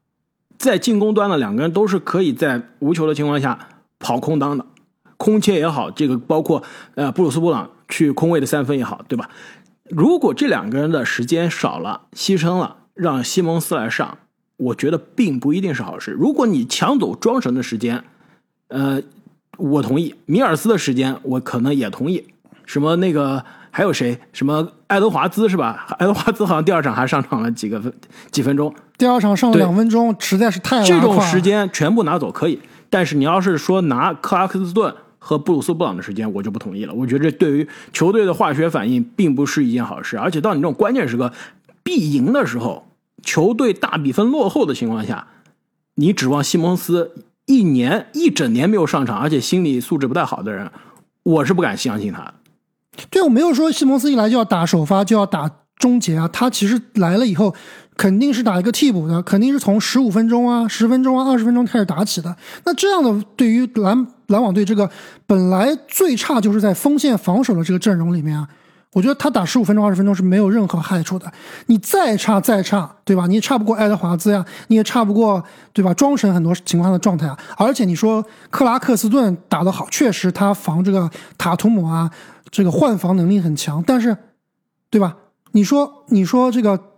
[0.62, 3.58] 在进攻端的两个人都是可以在无球的情况下
[3.98, 4.64] 跑空当的，
[5.18, 6.62] 空切也好，这个包括
[6.94, 9.32] 呃布鲁斯布朗去空位的三分也好，对吧？
[9.90, 14.20] 如果这两个人的时间少了，牺牲了，让西蒙斯来上，
[14.58, 16.12] 我觉得并不一定是好事。
[16.12, 18.04] 如果你抢走庄神的时间，
[18.68, 19.02] 呃，
[19.58, 22.28] 我同意；米尔斯的时间，我可能也同意。
[22.68, 23.44] 什么那个？
[23.72, 24.20] 还有谁？
[24.34, 25.88] 什么爱德华兹是吧？
[25.98, 27.92] 爱德华兹好像第二场还上场了几个分
[28.30, 28.74] 几分钟。
[28.98, 36.94] 第二场上了两分钟，实在是太这种时间全部拿走可以，但是你要是说拿克拉克斯顿和布鲁斯布朗的时间，我就不同意了。
[36.94, 41.32] 我觉得这对于球队的化学反应并不是一件好事，而且到你这种关键时刻
[41.82, 42.86] 必赢的时候，
[43.24, 45.28] 球队大比分落后的情况下，
[45.96, 50.70] 你指望西蒙斯一年一整年没有上场，而且心理素质不太好的人，
[51.24, 52.34] 我是不敢相信他的。
[53.10, 56.28] 对，我没有说西蒙斯一来就要打首发，就要打终结啊。
[56.32, 57.54] 他其实来了以后，
[57.96, 62.36] 肯定是打一个替补的，肯定是从十五分钟啊、十分钟啊、二十分钟开始打起的。
[62.66, 64.90] 那这样的，对于篮篮网队这个
[65.26, 68.48] 本来最差就是在锋线防守的这个阵容里面啊，
[68.94, 71.32] 我觉得他打十五分钟、二十分钟是没有任何害处的。
[71.68, 73.26] 你再差再差，对吧？
[73.26, 75.42] 你也差不过爱德华兹呀，你也差不过
[75.74, 75.94] 对吧？
[75.94, 77.40] 庄神很多情况的状态啊。
[77.58, 82.12] 而且你说克拉克斯顿打得好，确实他防这个塔图姆啊。
[82.52, 84.16] 这个换防能力很强，但是，
[84.90, 85.18] 对吧？
[85.54, 86.92] 你说，你说这个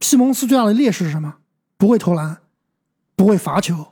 [0.00, 1.34] 西蒙斯最大的劣势是什么？
[1.76, 2.38] 不会投篮，
[3.16, 3.88] 不会罚球。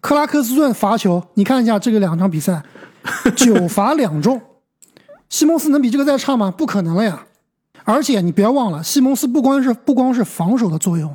[0.00, 2.62] 克拉克斯顿罚球，你看一下这个两场比赛，
[3.36, 4.40] 九罚两中。
[5.28, 6.50] 西蒙斯能比这个再差吗？
[6.50, 7.26] 不可能了呀！
[7.84, 11.14] 而且你不要忘了，西蒙斯不光是不光是防守的作用，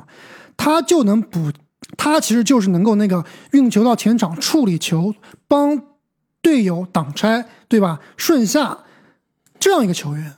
[0.56, 1.50] 他就能补
[1.96, 5.14] 他其实就是能够那个运球到前场处理球，
[5.48, 5.80] 帮
[6.42, 8.00] 队友挡拆，对吧？
[8.16, 8.78] 顺下
[9.64, 10.34] 这样一个球员。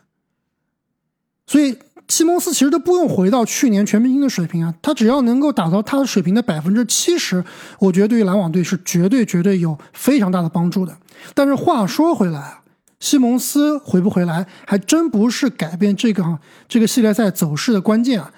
[1.48, 7.44] 所以西蒙斯其实都不用回到去年全明星的水平啊，他只要能够打到他的水平的百分之七十，
[7.80, 10.96] 我觉得对于篮网队是绝对绝对有非常大的帮助的。
[11.34, 12.62] 但是话说回来啊，
[13.00, 18.32] 西蒙斯回不回来，还真不是改变这个这个系列赛走势的关键啊。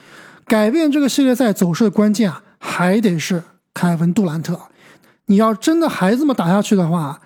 [0.47, 3.43] 改变这个系列赛走势的关键啊，还得是
[3.75, 4.59] 凯文杜兰特。
[5.27, 7.21] 你要真的还这么打下去的话，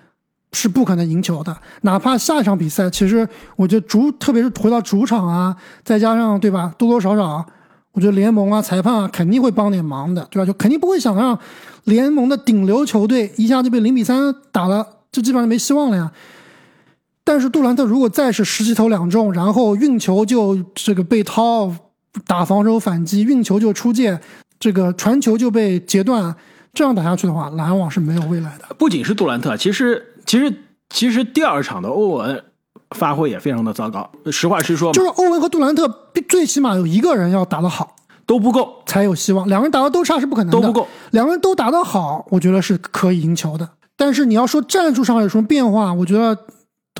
[0.53, 1.53] 是不可能赢球的。
[1.81, 7.45] 哪怕下一场比赛，其实我觉得主，特别是回到主场啊，再加上对吧，多多少少，
[7.91, 10.45] 我觉得联盟啊、裁判啊肯定会帮点忙的，对吧？
[10.45, 11.37] 就肯定不会想让
[11.83, 16.11] 联盟的顶流球队一下就被零比三打了，就基本上没希望了呀。
[17.23, 21.73] 但是杜兰特如果再是十七投两中，然后运球就这个被掏。
[22.27, 24.19] 打防守反击，运球就出界，
[24.59, 26.35] 这个传球就被截断，
[26.71, 28.65] 这样打下去的话，篮网是没有未来的。
[28.77, 30.51] 不仅是杜兰特，其实其实
[30.89, 32.43] 其实第二场的欧文
[32.95, 34.09] 发挥也非常的糟糕。
[34.31, 35.87] 实话实说，就是欧文和杜兰特
[36.27, 39.47] 最起码有一个人要打得好都不够，才有希望。
[39.47, 40.87] 两个人打的都差是不可能的，都不够。
[41.11, 43.69] 两个人都打得好，我觉得是可以赢球的。
[43.95, 46.35] 但是你要说战术上有什么变化，我觉得。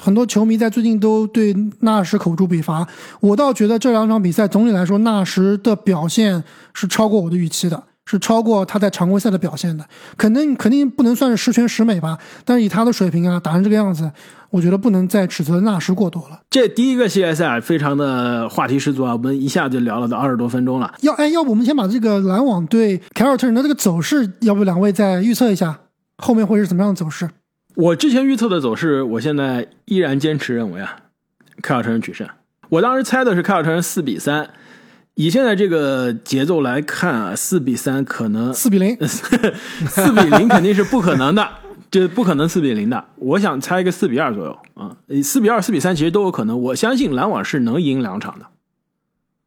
[0.02, 2.88] 很多球迷在最近都对纳什口诛笔伐，
[3.19, 6.43] 我倒觉得这两场比赛总体来说，纳什的表现
[6.74, 9.86] 是超过我的预期的，是超过他在常规赛的表现的。
[10.18, 14.12] 肯定肯定不能算是十全十美吧，但是以他的水平啊，打成这个样子，
[14.50, 16.42] 我觉得不能再指责纳什过多了。
[16.50, 20.94] 这第一个系列赛非常的话题十足啊，我们一下就聊了都二十多分钟了。
[21.02, 25.80] 要哎，要不我们先把这个篮网对凯尔特人的这个走势，要不两位再预测一下，
[26.18, 27.30] 后面会是怎么样的走势？
[27.76, 30.98] 我之前预测的走势，我现在依然坚持认为啊，
[31.62, 32.28] 凯尔特人取胜。
[32.70, 34.50] 我当时猜的是凯尔特人四比三，
[35.15, 38.97] 以现在这个节奏来看啊，四比三可能四比零，
[39.88, 41.47] 四比零肯定是不可能的，
[41.91, 43.06] 这不可能四比零的。
[43.15, 46.60] 我想猜一个四比二左右啊，四比二、四比三其实都有可能。
[46.62, 48.47] 我相信篮网是能赢两场的。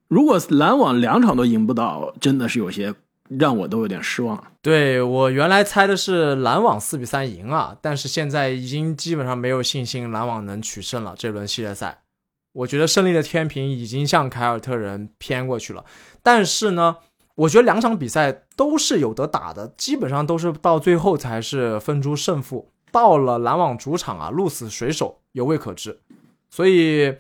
[0.09, 2.95] 如果篮网两场都赢不到，真的是有些。
[3.29, 4.41] 让我都有点失望。
[4.63, 11.13] 对我原来猜的是篮网四比三赢啊，但是现在已经基本上没有信心篮网能取胜了。
[11.19, 11.99] 这轮系列赛，
[12.57, 15.85] 我觉得胜利的天平已经向凯尔特人偏过去了。
[16.23, 16.97] 但是呢，
[17.35, 22.71] 我觉得两场比赛都是有得打的，基本上都是到最后才是分出胜负。
[22.91, 26.01] 到了篮网主场啊，鹿死谁手犹未可知。
[26.49, 27.17] 所以，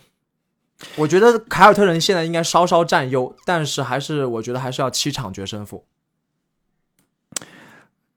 [0.96, 5.84] 我觉得凯尔特人现在应该稍稍占优，但是还是我觉得还是要七场决胜负。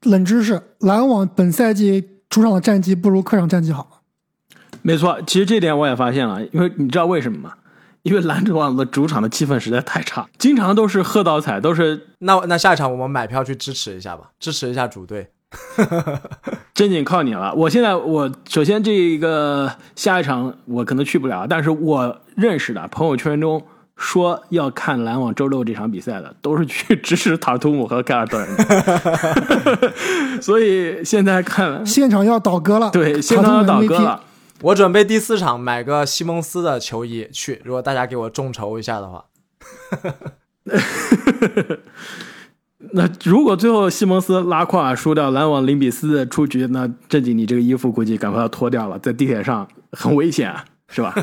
[0.03, 3.98] 冷知识：篮网本赛季主场的战绩不如客场战绩好。
[4.81, 7.53] 没错，其实这点我也发现了，因为你知道为什么吗？
[8.03, 15.29] 因为篮网的主场的气氛实在太差，经常都是喝倒彩，都是那那下一场我们买票去支持一下吧，支持一下主队。
[16.73, 17.53] 正经靠你了！
[17.53, 23.61] 我现在我首先这个下一场我可能去不了，但是我认识的朋友圈中。
[24.01, 28.47] 说要看篮网周六这场比赛的，都是去支持塔图姆和盖尔特人，
[30.41, 32.89] 所以现在看现场要倒戈了。
[32.91, 34.21] 对，现场要倒戈了。
[34.61, 39.25] 我准备第四场买个西蒙斯的球衣去，如果大家给我众筹一下的话。
[42.91, 51.13] 那如果最后西蒙斯拉胯输掉篮网零比四出局，那正经你这个衣服估计赶快要脱掉了，在地铁上很危险，啊 是吧？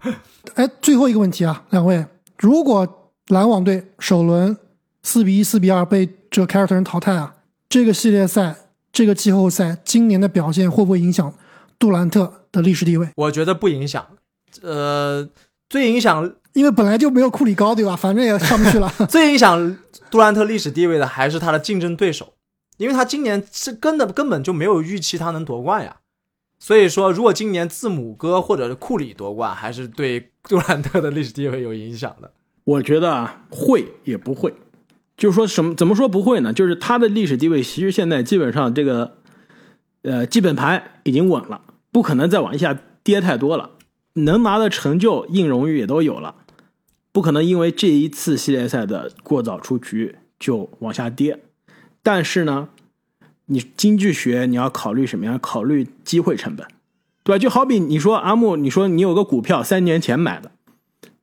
[0.54, 2.04] 哎，最后一个问题啊，两位。
[2.38, 4.56] 如果篮网队首轮
[5.02, 7.36] 四比一、四比二被这凯尔特人淘汰啊，
[7.68, 8.56] 这个系列赛、
[8.92, 11.32] 这个季后赛今年的表现会不会影响
[11.82, 13.08] 杜兰特的历史地位？
[13.16, 14.06] 我觉得不影响。
[14.60, 15.28] 呃，
[15.68, 17.96] 最影响，因为本来就没有库里高，对吧？
[17.96, 18.88] 反正也上不去了。
[19.10, 19.76] 最影响
[20.08, 22.34] 杜兰特历史地位的还是他的竞争对手，
[22.76, 25.96] 因为他今年是根的根本就没有预期他能夺冠呀。
[26.60, 32.30] 所以说，如果今年字母哥或者是库里夺冠，还是对杜兰特的历史地位有影响的。
[32.62, 34.54] 我觉得啊，会也不会，
[35.16, 36.52] 就是说什么怎么说不会呢？
[36.52, 39.16] 就是他的历史地位其实现在基本上这个，
[40.02, 41.60] 呃，基本盘已经稳了，
[41.92, 43.70] 不可能再往下跌太多了。
[44.14, 46.34] 能拿的成就、硬荣誉也都有了，
[47.12, 51.38] 不可能因为这一次系列赛的过早出局就往下跌。
[52.02, 52.70] 但是呢？
[53.46, 55.38] 你经济学你要考虑什么呀？
[55.42, 56.66] 考虑机会成本，
[57.22, 57.38] 对吧？
[57.38, 60.52] 就好比你说阿木，你说你有个股票三年前买的，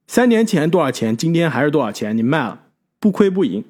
[0.05, 1.15] 三年前多少钱？
[1.15, 2.15] 今天还是多少钱？
[2.15, 2.59] 你卖了
[2.99, 3.63] 不亏不赢？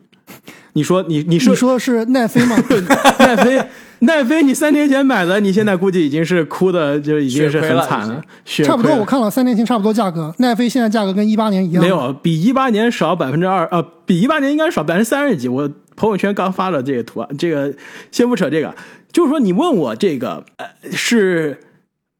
[0.74, 2.58] 你说你你说你说是奈飞吗？
[3.20, 3.64] 奈飞
[4.00, 8.22] 奈飞，你三年前买的，你现在估计已经是哭的就已经是很惨了。
[8.45, 11.84] 差不多，我看了三年前差不多价格，奈飞现在价格跟一八年一样。
[11.84, 15.47] 没有，比一八年少百分之二，呃，比一八年应该少百分之三十几。
[15.47, 15.70] 我。
[16.00, 17.74] 朋友圈刚发了这个图啊，这个
[18.10, 18.74] 先不扯这个，
[19.12, 21.60] 就是说你问我这个呃是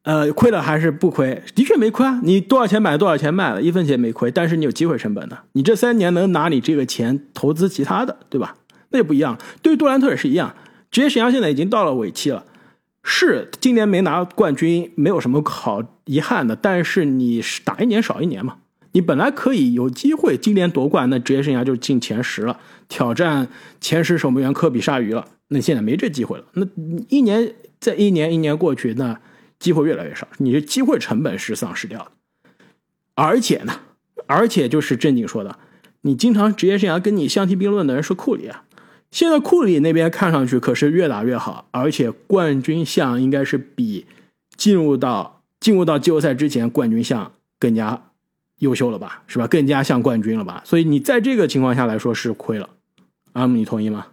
[0.04, 1.42] 呃亏了还是不亏？
[1.56, 8.54] 的确没亏啊，你多少钱买多少钱卖了，一分钱没亏，但是你有机会成本的，你这三年能拿你这个钱投资其他的，对吧？
[8.90, 9.38] 那也不一样。
[9.62, 10.54] 对于杜兰特也是一样，
[10.92, 12.46] 职业生涯现在已经到了尾期了。
[13.02, 16.56] 是今年没拿冠军，没有什么好遗憾的。
[16.56, 18.58] 但是你打一年少一年嘛，
[18.92, 22.60] 你本来可以有机会今年夺冠，那职业生涯就进前十了，
[22.90, 23.48] 挑战
[23.80, 25.26] 前十守门员科比鲨鱼了。
[25.48, 26.44] 那现在没这机会了。
[26.54, 26.68] 那
[27.08, 29.20] 一年再一年一年过去，那
[29.58, 32.12] 机会越来越少，你的机会成本是丧失掉的。
[33.16, 33.80] 而且呢，
[34.28, 35.58] 而且就是正经说的，
[36.02, 38.66] 你经常职业生涯跟你相提并论的人是库里啊。
[39.12, 44.05] 现在库里那边看上去可是越打越好，而且冠军相应该是比
[44.55, 48.01] 进入到进入到季后赛之前冠军相更加
[48.60, 49.47] 优秀了吧，是吧？
[49.47, 50.62] 更加像冠军了吧？
[50.66, 52.70] 所以你在这个情况下来说是亏了，
[53.34, 54.05] 阿姆，你同意吗？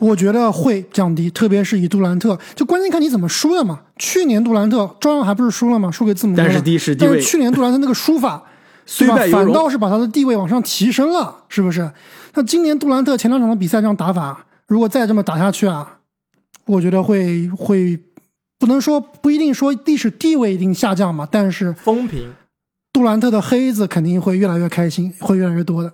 [0.00, 3.82] 我觉得会降低，特别是以杜兰特，就关键看你怎么输的嘛。
[3.96, 5.90] 去年杜兰特照样还不是输了吗？
[5.90, 6.42] 输给字母哥。
[6.42, 8.42] 但是第十地位，但是去年杜兰特那个输法，
[8.86, 11.90] 虽败犹反倒是把他的地位往上提升了，是不是？
[12.34, 15.98] 那今年杜兰特前两场的比赛这样打法，如果再这么打下去啊，
[16.66, 17.98] 我觉得会会
[18.58, 22.32] 不能说不一定说历史地位一定下降嘛，但是风评，
[22.92, 25.92] 杜兰特的黑子肯定会越来越开心，会越来越多的。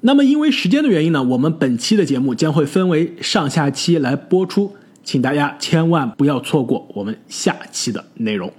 [0.00, 8.52] 那么因为时间的原因呢，我们本期的节目将会分为上下期来播出，请大家千万不要错过我们下期的内容。